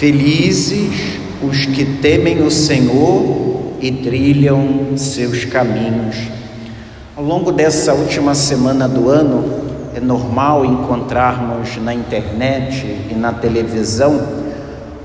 [0.00, 6.16] Felizes os que temem o Senhor e trilham seus caminhos.
[7.14, 9.44] Ao longo dessa última semana do ano,
[9.94, 14.26] é normal encontrarmos na internet e na televisão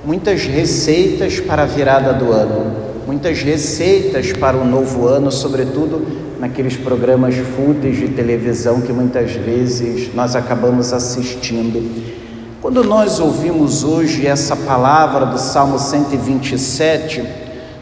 [0.05, 6.07] muitas receitas para a virada do ano, muitas receitas para o novo ano, sobretudo
[6.39, 12.24] naqueles programas fúteis de televisão que muitas vezes nós acabamos assistindo.
[12.65, 17.23] Quando nós ouvimos hoje essa palavra do Salmo 127,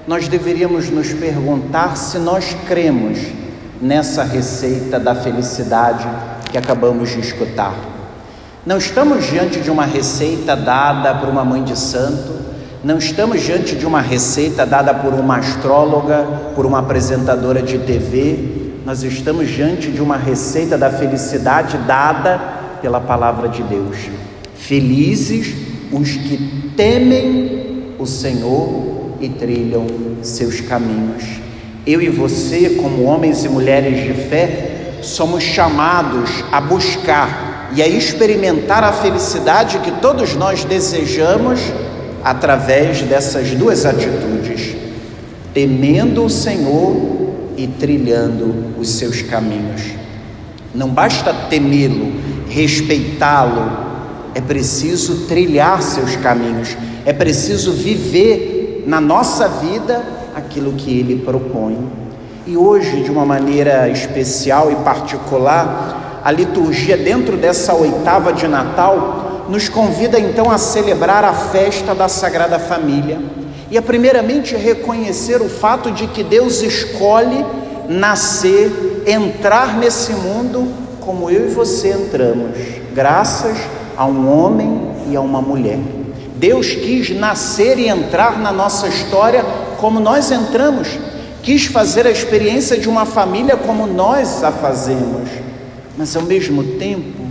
[0.05, 3.17] nós deveríamos nos perguntar se nós cremos
[3.81, 6.05] nessa receita da felicidade
[6.51, 7.73] que acabamos de escutar.
[8.65, 12.41] Não estamos diante de uma receita dada por uma mãe de santo,
[12.83, 18.81] não estamos diante de uma receita dada por uma astróloga, por uma apresentadora de TV,
[18.85, 22.37] nós estamos diante de uma receita da felicidade dada
[22.81, 24.32] pela palavra de Deus.
[24.55, 25.53] Felizes
[25.91, 29.85] os que temem o Senhor e trilham
[30.21, 31.23] seus caminhos.
[31.85, 37.87] Eu e você, como homens e mulheres de fé, somos chamados a buscar e a
[37.87, 41.59] experimentar a felicidade que todos nós desejamos
[42.23, 44.75] através dessas duas atitudes:
[45.53, 46.95] temendo o Senhor
[47.57, 49.81] e trilhando os seus caminhos.
[50.73, 52.13] Não basta temê-lo,
[52.49, 53.92] respeitá-lo,
[54.35, 60.01] é preciso trilhar seus caminhos, é preciso viver na nossa vida
[60.35, 61.77] aquilo que ele propõe.
[62.45, 69.45] E hoje, de uma maneira especial e particular, a liturgia, dentro dessa oitava de Natal,
[69.49, 73.19] nos convida então a celebrar a festa da Sagrada Família.
[73.69, 77.45] E a, primeiramente, reconhecer o fato de que Deus escolhe
[77.89, 80.67] nascer, entrar nesse mundo
[80.99, 82.57] como eu e você entramos,
[82.93, 85.79] graças a a um homem e a uma mulher.
[86.35, 89.43] Deus quis nascer e entrar na nossa história
[89.77, 90.87] como nós entramos,
[91.41, 95.29] quis fazer a experiência de uma família como nós a fazemos,
[95.97, 97.23] mas ao mesmo tempo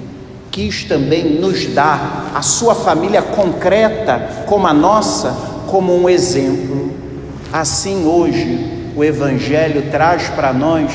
[0.51, 5.35] quis também nos dar a sua família concreta como a nossa,
[5.67, 6.91] como um exemplo.
[7.51, 10.93] Assim, hoje, o Evangelho traz para nós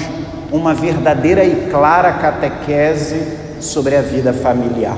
[0.52, 3.22] uma verdadeira e clara catequese
[3.60, 4.98] sobre a vida familiar.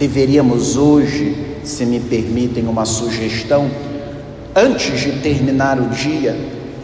[0.00, 3.70] Deveríamos hoje, se me permitem uma sugestão,
[4.56, 6.34] antes de terminar o dia,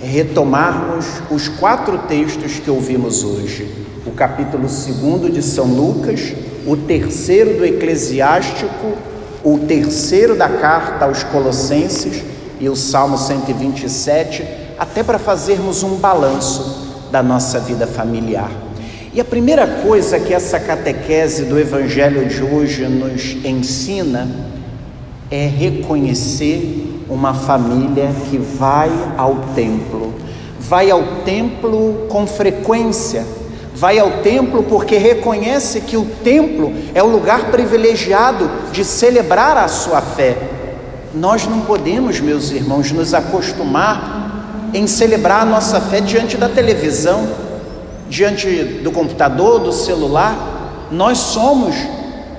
[0.03, 3.73] retomarmos os quatro textos que ouvimos hoje:
[4.05, 6.35] o capítulo 2 de São Lucas,
[6.67, 8.93] o terceiro do Eclesiástico,
[9.43, 12.23] o terceiro da carta aos Colossenses
[12.61, 14.45] e o Salmo 127,
[14.79, 18.66] até para fazermos um balanço da nossa vida familiar.
[19.17, 24.29] E a primeira coisa que essa catequese do Evangelho de hoje nos ensina
[25.31, 30.13] é reconhecer uma família que vai ao templo,
[30.61, 33.25] vai ao templo com frequência,
[33.75, 39.67] vai ao templo porque reconhece que o templo é o lugar privilegiado de celebrar a
[39.67, 40.37] sua fé.
[41.15, 47.46] Nós não podemos, meus irmãos, nos acostumar em celebrar a nossa fé diante da televisão
[48.09, 48.49] diante
[48.83, 51.75] do computador, do celular, nós somos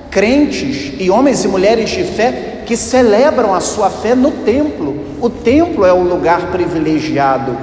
[0.10, 4.96] crentes e homens e mulheres de fé que celebram a sua fé no templo.
[5.22, 7.58] O templo é o lugar privilegiado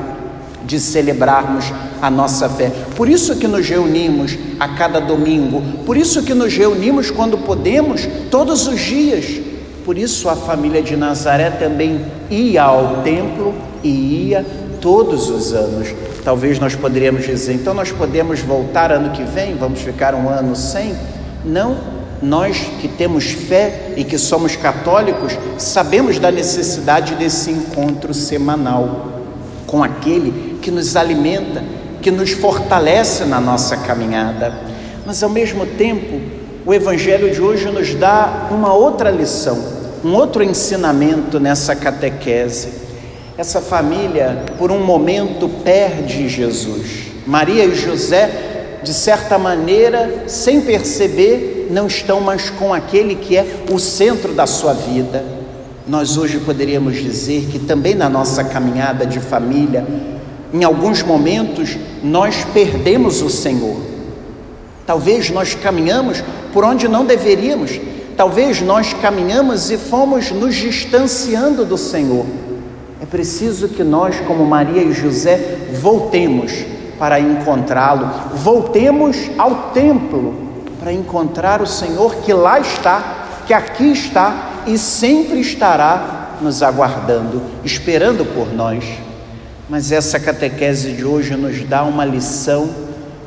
[0.65, 2.73] de celebrarmos a nossa fé.
[2.97, 8.09] Por isso que nos reunimos a cada domingo, por isso que nos reunimos quando podemos,
[8.31, 9.41] todos os dias.
[9.85, 12.01] Por isso a família de Nazaré também
[12.31, 14.45] ia ao templo e ia
[14.81, 15.89] todos os anos.
[16.25, 20.57] Talvez nós poderíamos dizer, então nós podemos voltar ano que vem, vamos ficar um ano
[20.57, 20.97] sem?
[21.45, 21.77] Não,
[22.23, 29.21] nós que temos fé e que somos católicos, sabemos da necessidade desse encontro semanal
[29.67, 31.63] com aquele que nos alimenta,
[32.01, 34.55] que nos fortalece na nossa caminhada.
[35.05, 36.19] Mas ao mesmo tempo,
[36.65, 39.63] o Evangelho de hoje nos dá uma outra lição,
[40.03, 42.84] um outro ensinamento nessa catequese
[43.37, 47.07] essa família, por um momento, perde Jesus.
[47.27, 53.45] Maria e José, de certa maneira, sem perceber, não estão mais com aquele que é
[53.73, 55.25] o centro da sua vida.
[55.87, 59.85] Nós hoje poderíamos dizer que também na nossa caminhada de família,
[60.53, 63.81] em alguns momentos, nós perdemos o Senhor.
[64.87, 66.23] Talvez nós caminhamos
[66.53, 67.81] por onde não deveríamos.
[68.17, 72.25] Talvez nós caminhamos e fomos nos distanciando do Senhor.
[73.15, 76.53] Preciso que nós, como Maria e José, voltemos
[76.99, 80.35] para encontrá-lo, voltemos ao templo
[80.81, 87.41] para encontrar o Senhor que lá está, que aqui está e sempre estará nos aguardando,
[87.65, 88.85] esperando por nós.
[89.71, 92.69] Mas essa catequese de hoje nos dá uma lição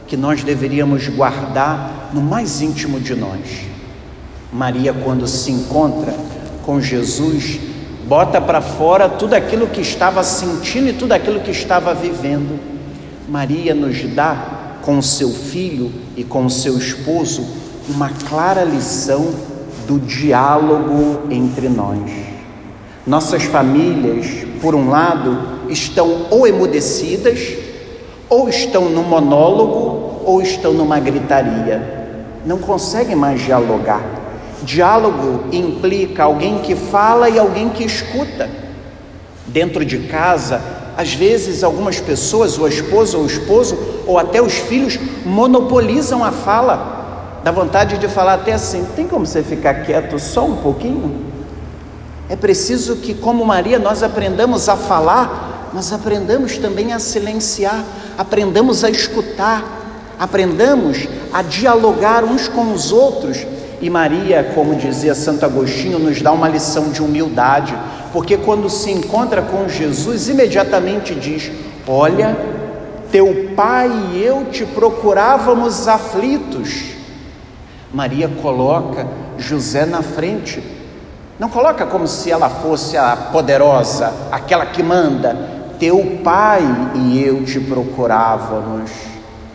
[0.05, 3.61] que nós deveríamos guardar no mais íntimo de nós.
[4.51, 6.13] Maria, quando se encontra
[6.65, 7.76] com Jesus,
[8.07, 12.57] bota para fora tudo aquilo que estava sentindo e tudo aquilo que estava vivendo.
[13.27, 17.45] Maria nos dá, com seu filho e com seu esposo,
[17.89, 19.29] uma clara lição
[19.85, 21.99] do diálogo entre nós.
[23.05, 27.55] Nossas famílias, por um lado, estão ou emudecidas,
[28.29, 32.07] ou estão no monólogo, ou estão numa gritaria.
[32.45, 34.16] Não conseguem mais dialogar.
[34.63, 38.49] Diálogo implica alguém que fala e alguém que escuta.
[39.45, 40.61] Dentro de casa,
[40.97, 46.23] às vezes algumas pessoas, ou a esposa ou o esposo, ou até os filhos, monopolizam
[46.23, 47.39] a fala.
[47.43, 51.27] Dá vontade de falar até assim: tem como você ficar quieto só um pouquinho?
[52.29, 57.85] É preciso que, como Maria, nós aprendamos a falar, nós aprendamos também a silenciar,
[58.17, 59.63] aprendamos a escutar,
[60.19, 63.45] aprendamos a dialogar uns com os outros
[63.79, 67.77] e Maria, como dizia Santo Agostinho, nos dá uma lição de humildade,
[68.11, 71.51] porque quando se encontra com Jesus, imediatamente diz:
[71.87, 72.35] Olha,
[73.11, 76.95] teu pai e eu te procurávamos aflitos.
[77.93, 79.07] Maria coloca
[79.37, 80.61] José na frente,
[81.39, 85.57] não coloca como se ela fosse a poderosa, aquela que manda.
[85.79, 86.63] Teu pai
[86.95, 88.89] e eu te procurávamos.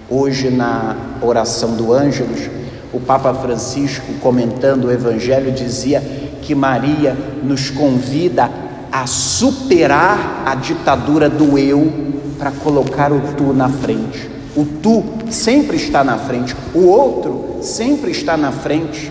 [0.08, 2.61] Hoje, na oração do Ângelus,
[2.92, 6.02] o Papa Francisco, comentando o Evangelho, dizia
[6.42, 8.50] que Maria nos convida
[8.90, 11.90] a superar a ditadura do eu
[12.38, 14.30] para colocar o tu na frente.
[14.54, 19.10] O tu sempre está na frente, o outro sempre está na frente.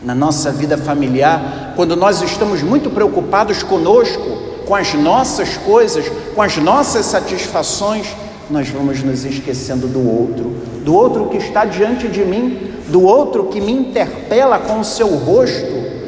[0.00, 4.22] Na nossa vida familiar, quando nós estamos muito preocupados conosco,
[4.64, 6.04] com as nossas coisas,
[6.36, 8.06] com as nossas satisfações,
[8.50, 12.58] nós vamos nos esquecendo do outro, do outro que está diante de mim,
[12.88, 15.66] do outro que me interpela com o seu rosto,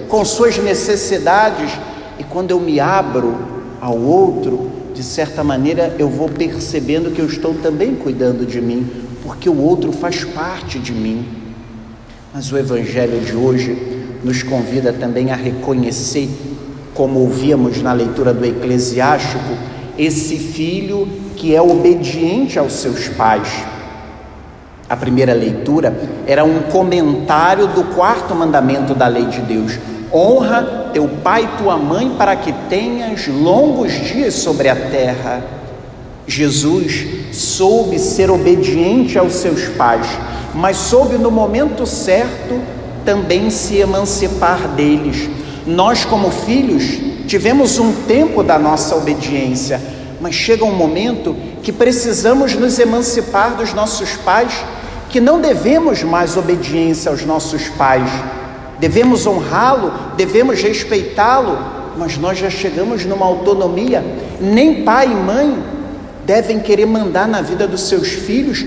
[0.08, 1.70] com suas necessidades,
[2.18, 3.36] e quando eu me abro
[3.80, 8.88] ao outro, de certa maneira eu vou percebendo que eu estou também cuidando de mim,
[9.22, 11.26] porque o outro faz parte de mim.
[12.32, 16.28] Mas o Evangelho de hoje nos convida também a reconhecer,
[16.94, 23.48] como ouvíamos na leitura do Eclesiástico, esse filho que é obediente aos seus pais
[24.90, 25.96] a primeira leitura
[26.26, 29.78] era um comentário do quarto mandamento da lei de Deus:
[30.12, 35.44] honra teu pai e tua mãe para que tenhas longos dias sobre a terra.
[36.26, 40.08] Jesus soube ser obediente aos seus pais,
[40.56, 42.60] mas soube no momento certo
[43.04, 45.30] também se emancipar deles.
[45.64, 46.98] Nós, como filhos,
[47.30, 49.80] tivemos um tempo da nossa obediência,
[50.20, 54.52] mas chega um momento que precisamos nos emancipar dos nossos pais
[55.08, 58.10] que não devemos mais obediência aos nossos pais,
[58.80, 61.56] devemos honrá-lo, devemos respeitá-lo,
[61.96, 64.04] mas nós já chegamos numa autonomia,
[64.40, 65.56] nem pai e mãe
[66.26, 68.66] devem querer mandar na vida dos seus filhos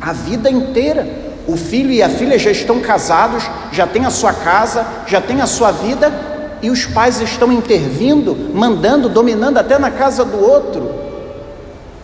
[0.00, 1.30] a vida inteira.
[1.46, 5.40] O filho e a filha já estão casados, já têm a sua casa, já têm
[5.40, 6.29] a sua vida,
[6.62, 10.90] e os pais estão intervindo, mandando, dominando até na casa do outro.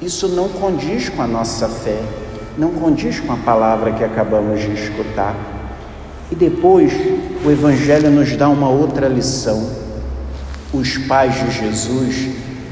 [0.01, 2.01] Isso não condiz com a nossa fé
[2.57, 5.35] não condiz com a palavra que acabamos de escutar.
[6.31, 6.93] E depois
[7.45, 9.71] o Evangelho nos dá uma outra lição.
[10.73, 12.31] Os pais de Jesus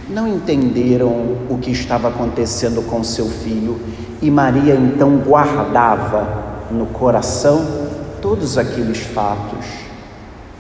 [0.08, 1.08] não entenderam
[1.50, 3.78] o que estava acontecendo com seu filho
[4.22, 7.66] e Maria então guardava no coração
[8.22, 9.66] todos aqueles fatos.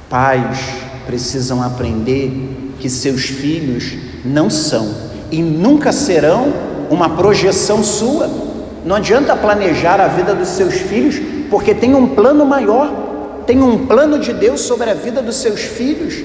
[0.08, 2.32] Pais precisam aprender
[2.80, 3.92] que seus filhos
[4.24, 4.94] não são
[5.30, 6.52] e nunca serão
[6.90, 8.30] uma projeção sua.
[8.84, 11.20] Não adianta planejar a vida dos seus filhos,
[11.50, 15.60] porque tem um plano maior, tem um plano de Deus sobre a vida dos seus
[15.60, 16.22] filhos,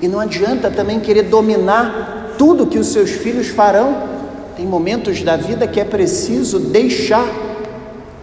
[0.00, 4.10] e não adianta também querer dominar tudo que os seus filhos farão.
[4.56, 7.26] Tem momentos da vida que é preciso deixar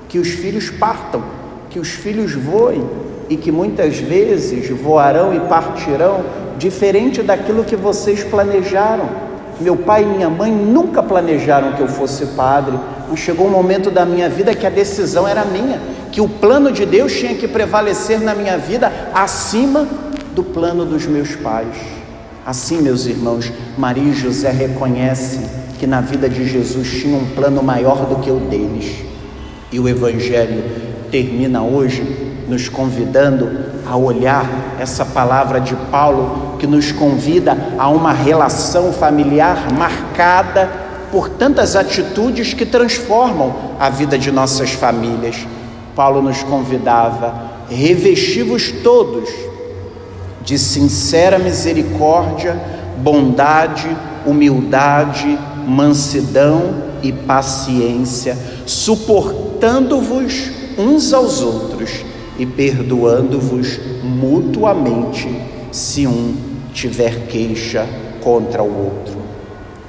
[0.08, 1.24] que os filhos partam,
[1.70, 2.84] que os filhos voem
[3.30, 6.22] e que muitas vezes voarão e partirão
[6.58, 9.08] diferente daquilo que vocês planejaram.
[9.62, 13.92] Meu pai e minha mãe nunca planejaram que eu fosse padre, mas chegou um momento
[13.92, 15.80] da minha vida que a decisão era minha,
[16.12, 19.88] que o plano de Deus tinha que prevalecer na minha vida acima
[20.34, 21.76] do plano dos meus pais.
[22.46, 25.42] Assim, meus irmãos, Maria e José reconhecem
[25.78, 29.04] que na vida de Jesus tinha um plano maior do que o deles.
[29.72, 30.64] E o Evangelho
[31.12, 33.50] termina hoje nos convidando
[33.86, 40.68] a olhar essa palavra de Paulo que nos convida a uma relação familiar marcada
[41.12, 45.48] por tantas atitudes que transformam a vida de nossas famílias.
[45.96, 49.29] Paulo nos convidava: revesti-vos todos
[50.44, 52.60] de sincera misericórdia,
[52.98, 55.38] bondade, humildade,
[55.68, 62.09] mansidão e paciência, suportando-vos uns aos outros
[62.39, 65.29] e perdoando-vos mutuamente,
[65.72, 66.36] se um
[66.74, 67.86] tiver queixa
[68.24, 69.17] contra o outro.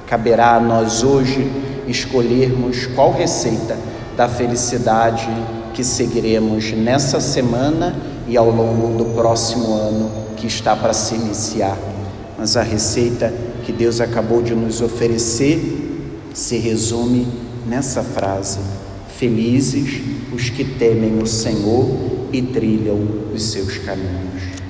[0.05, 1.49] Caberá a nós hoje
[1.87, 3.77] escolhermos qual receita
[4.17, 5.29] da felicidade
[5.73, 7.95] que seguiremos nessa semana
[8.27, 11.77] e ao longo do próximo ano que está para se iniciar.
[12.37, 17.27] Mas a receita que Deus acabou de nos oferecer se resume
[17.65, 18.59] nessa frase:
[19.17, 20.01] Felizes
[20.33, 22.99] os que temem o Senhor e trilham
[23.33, 24.60] os seus caminhos.